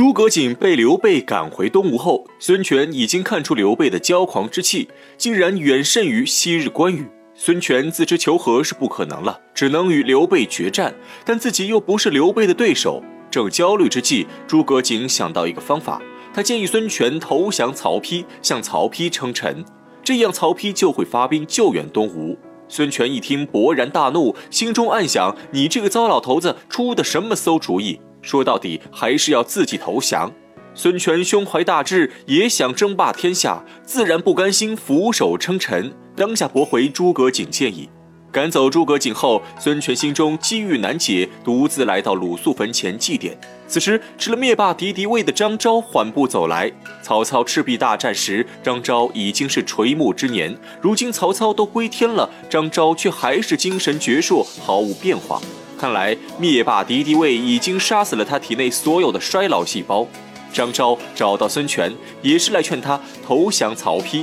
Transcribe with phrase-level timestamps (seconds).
[0.00, 4.88] 诸葛瑾被刘备赶回东吴后，孙权已经看出刘备的骄狂之气
[5.18, 7.06] 竟然远胜于昔日关羽。
[7.34, 13.04] 孙权自知求和是不可能了，只能与刘备决战，但自己又不是刘备的对手。
[13.30, 16.00] 正焦虑之际，诸葛瑾想到一个方法，
[16.32, 19.62] 他建议孙权投降曹丕，向曹丕称臣，
[20.02, 22.38] 这样曹丕就会发兵救援东吴。
[22.70, 28.00] 孙权一听，勃然大怒，心中暗想：你这个糟老头子出的什么馊主意？
[28.22, 30.32] 说到底还是要自己投降。
[30.74, 37.90] 孙权胸怀大志，也想争霸天下，自然不甘心俯首称臣，当下驳回诸葛瑾建议。
[38.32, 43.32] 赶走诸葛瑾后，孙权心中积郁难解，独自来到鲁肃坟前祭奠。
[43.66, 46.70] 此时，吃了灭霸敌敌畏的张昭缓步走来。
[47.02, 55.42] 曹操赤壁大战时，张昭已经是垂暮之年，如今曹操都归天了，张昭却还是精神矍铄，毫无变化。
[55.80, 60.06] 看来灭霸敌敌畏已经杀死了他体内所有的衰老细胞。
[60.52, 64.22] 张昭找到孙权，也是来劝他投降曹丕。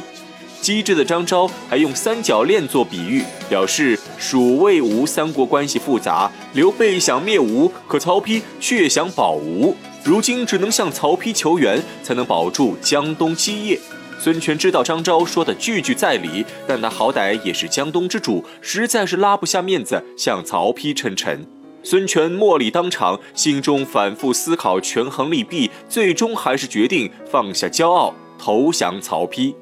[0.62, 13.80] 机智的张昭还用三角恋做比喻，表示蜀魏吴三国关系复杂，刘备想灭吴，可曹丕却想保吴，如今只能向曹丕求援，才能保住江东基业。
[14.20, 21.46] 孙权知道张昭说的句句在理，但他好歹也是江东之主，实在是拉不下面子向曹丕称臣。
[21.84, 29.54] 孙权默礼当场，心中反复思考，权衡利弊，最终还是决定放下骄傲，投降曹丕。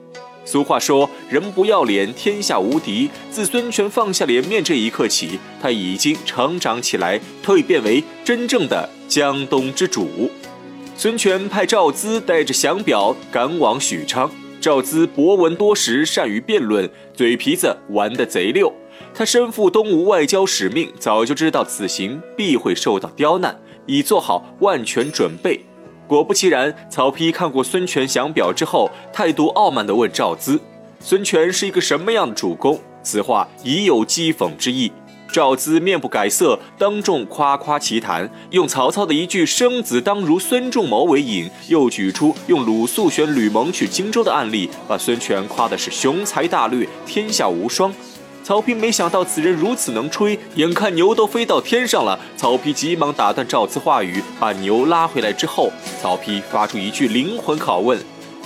[0.44, 10.32] 俗话说：“人不要脸，天下无敌。”自孙权放下脸面这一刻起，他已经成长起来，蜕变为真正的江东之主。
[10.96, 14.32] 孙权派赵咨带着降表赶往许昌。
[14.66, 18.74] 赵咨博闻多识，善于辩论，嘴皮子玩得贼溜。
[19.14, 23.56] 他身负东吴外交使命，早就知道此行必会受到刁难，
[23.86, 25.64] 已做好万全准备。
[26.08, 30.60] 果不其然，曹丕看过孙权降表之后，态度傲慢地问赵咨
[31.00, 34.92] ：“孙权是一个什么样的主公？”此话已有讥讽之意。
[35.36, 47.94] 赵咨面不改色，当众夸夸其谈，用曹操的一句“生子当如孙仲谋”为引，又举出用鲁肃选吕蒙去荆州的案例，把孙权夸的是雄才大略，天下无双。
[48.46, 55.70] 曹丕没想到此人如此能吹，眼看牛都飞到天上了，曹丕急忙打断赵咨话语，把牛拉回来之后，
[56.02, 58.00] 曹丕发出一句灵魂拷问：“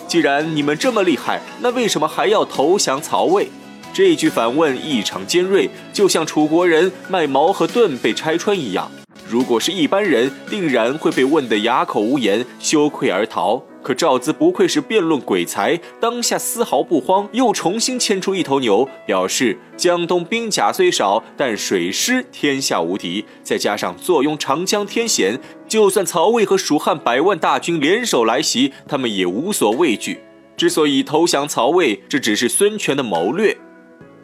[0.10, 3.48] 既然你们这么厉害，那为什么还要投降曹魏？”
[3.94, 8.90] 这句反问异常尖锐，就像楚国人卖矛和盾被拆穿一样。
[9.28, 13.62] 如果是一般人，定然会被问得哑口无言，羞愧而逃。
[13.82, 23.24] 可赵咨不愧是辩论鬼才，当下丝毫不慌，又重新牵出一头牛，表示江东兵甲虽少，但水师天下无敌。
[23.42, 30.20] 再加上坐拥长江天险，就算曹魏和蜀汉百万大军联手来袭，他们也无所畏惧。
[30.58, 33.56] 之所以投降曹魏，这只是孙权的谋略。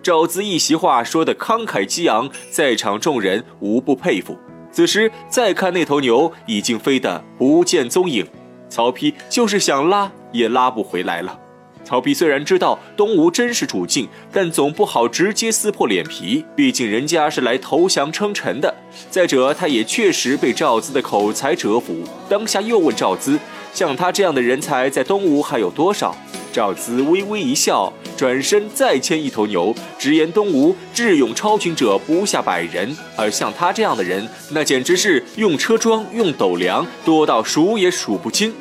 [0.05, 4.38] 赵咨一席话说得慷慨激昂，在场众人无不佩服。
[4.71, 8.23] 此时再看那头牛，已经飞得不见踪影。
[8.69, 11.39] 曹丕就是想拉，也拉不回来了。
[11.83, 18.75] 曹丕虽然知道东吴真实处境，但总不好直接撕破脸皮，毕竟人家是来投降称臣的。
[19.09, 23.39] 再者，他也确实被赵咨的口才折服，当下又问赵咨：
[23.73, 26.16] 像他这样的人才，在东吴还有多少？
[26.53, 38.53] 赵咨微微一笑，转身再牵一头牛，直言东吴智勇超群者不下百人，而像他这样的人，那简直是用车装、用斗量，多到数也数不清。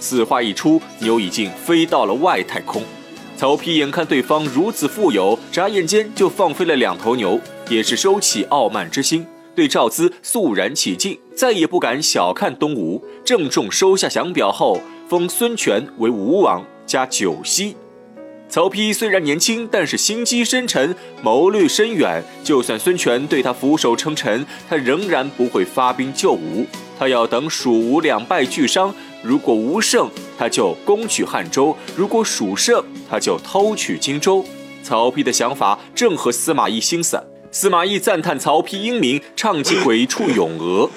[0.00, 2.82] 此话一出，牛已经飞到了外太空。
[3.36, 16.64] 曹丕眼看对方如此富有，眨眼间就放飞了两头牛，也是收起傲慢之心，对赵咨肃然起敬，再也不敢小看东吴，郑重收下降表后，封孙权为吴王。
[16.84, 17.74] 加九锡。
[18.52, 22.22] 曹丕虽然年轻，但是心机深沉，谋略深远。
[22.44, 26.66] 就算孙权对他俯首称臣，他仍然不会发兵救吴。
[26.98, 34.44] 他要等蜀吴两败俱伤，如果吴胜，他就攻取汉州；如果蜀胜，他就偷取荆州。
[34.82, 37.18] 曹丕的想法正合司马懿心思。
[37.50, 40.90] 司马懿赞叹曹丕英明，唱起鬼畜咏鹅。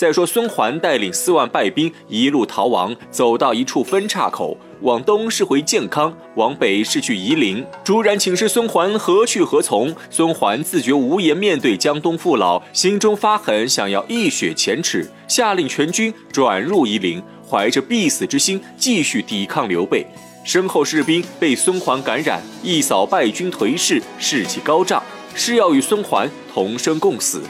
[0.00, 4.56] 再说孙桓带领四万败兵一路逃亡，走到一处分岔口。
[4.80, 7.62] 往东是回建康，往北是去夷陵。
[7.84, 20.06] 朱然请示孙桓何去何从，孙桓自觉无颜面对江东父老，心中发狠，想要一雪前耻，下令全军转入夷陵，怀着必死之心继续抵抗刘备。
[20.44, 25.02] 身后士兵被孙桓感染，一扫败军颓势，士气高涨，
[25.34, 27.42] 誓要与孙桓同生共死。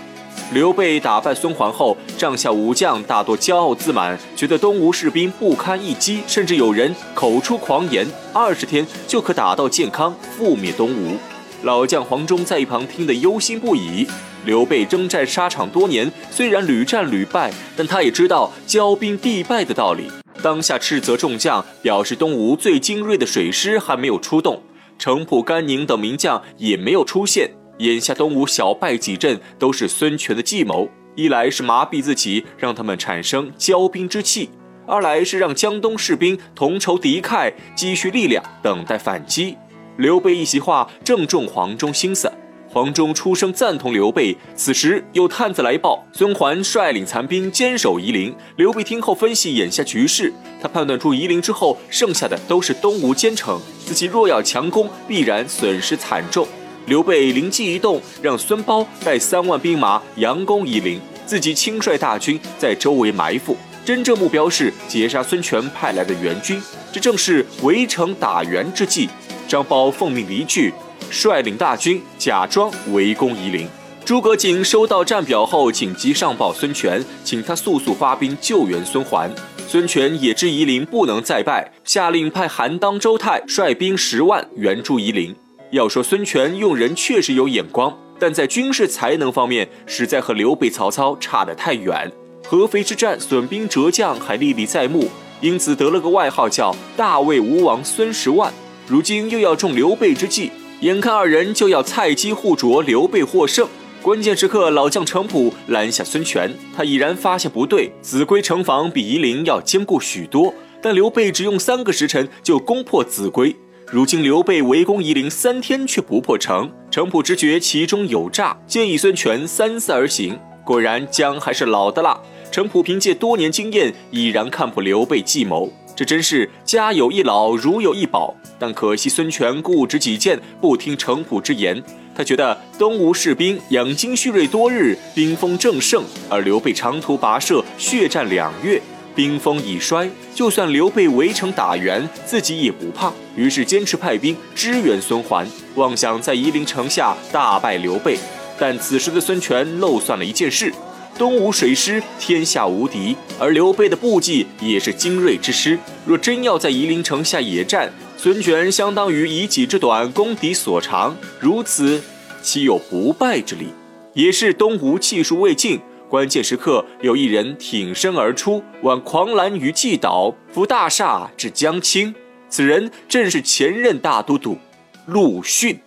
[0.53, 11.17] 刘备打败孙桓后，帐下武将大多骄傲自满，觉得东吴士兵不堪一击，甚至有人口出狂言：二十天就可打到建康，覆灭东吴。
[11.63, 14.05] 老将黄忠在一旁听得忧心不已。
[14.45, 20.11] 刘备征战沙场多年，虽然屡战屡败，但他也知道骄兵必败的道理。
[20.43, 24.61] 当下斥责众将，表示东吴最精锐的水师还没有出动，
[24.99, 27.53] 程普、甘宁等名将也没有出现。
[27.81, 30.89] 眼下东吴小败几阵，都是孙权的计谋。
[31.15, 34.51] 一来是麻痹自己，让他们产生骄兵之气；
[34.87, 39.57] 二来是让江东士兵同仇敌忾，积蓄力量，等待反击。
[39.97, 42.31] 刘备一席话正中黄忠心思，
[42.69, 44.37] 黄忠出声赞同刘备。
[44.55, 48.35] 此时有探子来报，孙桓率领残兵坚守夷陵。
[48.57, 50.31] 刘备听后分析眼下局势，
[50.61, 56.47] 他判断出夷陵之后剩下的都是东吴坚城，自己若要强攻，必然损失惨重。
[56.87, 66.61] 刘备灵机一动，让孙苞带三万兵马佯攻夷陵，自己亲率大军在周围埋伏，真正目标是截杀孙权派来的援军。
[66.93, 69.09] 这正是围城打援之计。
[69.47, 70.73] 张苞奉命离去，
[71.11, 73.69] 率领大军假装围攻夷陵。
[74.05, 79.31] 诸葛瑾收到战表后，紧急上报孙权，请他速速发兵救援孙桓。
[79.69, 85.35] 孙权也知夷陵不能再败，下令派韩当、周泰率兵十万援助夷陵。
[85.71, 92.11] 要说孙权用人确实有眼光，但在军事才能方面，实在和刘备、曹操差得太远。
[92.45, 95.09] 合肥之战损兵折将还历历在目，
[95.41, 98.53] 因此得了个外号叫“大魏吴王孙十万”。
[98.89, 100.51] 如今又要中刘备之计，
[100.81, 103.69] 眼看二人就要菜鸡互啄，刘备获胜。
[104.03, 110.53] 关键时刻，老将程普拦下孙权，他已然发现不对，秭归城防比夷陵要坚固许多，
[110.83, 113.55] 但刘备只用三个时辰就攻破秭归。
[113.93, 120.39] 如今刘备围攻夷陵三天却不破城，程普直觉其中有诈，建议孙权三思而行。
[120.65, 122.17] 果然姜还是老的辣，
[122.53, 125.69] 程普凭借多年经验，已然看破刘备计谋。
[125.97, 128.33] 这真是家有一老，如有一宝。
[128.61, 131.83] 但可惜孙权固执己见，不听程普之言。
[132.15, 138.81] 他觉得东吴士兵养精蓄锐多日，兵锋正盛，而刘备长途跋涉，血战两月。
[139.15, 143.13] 兵锋已衰，就算刘备围城打援，自己也不怕。
[143.37, 148.19] 于是坚持派兵支援孙桓，妄想在夷陵城下大败刘备。
[148.59, 150.73] 但此时的孙权漏算了一件事：
[151.19, 155.79] 东吴水师天下无敌，而刘备的部骑也是精锐之师。
[156.07, 162.03] 若真要在夷陵城下野战，孙权相当于以己之短攻敌所长，如此
[162.43, 163.69] 岂有不败之理？
[164.13, 165.81] 也是东吴气数未尽。
[166.11, 172.13] 关键时刻，有一人挺身而出，挽狂澜于既倒，扶大厦至将倾。
[172.49, 174.59] 此人正是前任大都督
[175.07, 175.79] 陆逊。